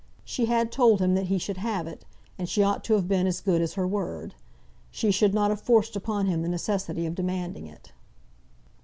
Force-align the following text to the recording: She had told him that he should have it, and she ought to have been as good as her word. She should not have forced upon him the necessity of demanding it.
She 0.25 0.45
had 0.47 0.71
told 0.71 0.99
him 0.99 1.13
that 1.13 1.27
he 1.27 1.37
should 1.37 1.57
have 1.57 1.85
it, 1.85 2.05
and 2.35 2.49
she 2.49 2.63
ought 2.63 2.83
to 2.85 2.95
have 2.95 3.07
been 3.07 3.27
as 3.27 3.39
good 3.39 3.61
as 3.61 3.73
her 3.75 3.85
word. 3.85 4.33
She 4.89 5.11
should 5.11 5.35
not 5.35 5.51
have 5.51 5.61
forced 5.61 5.95
upon 5.95 6.25
him 6.25 6.41
the 6.41 6.49
necessity 6.49 7.05
of 7.05 7.13
demanding 7.13 7.67
it. 7.67 7.91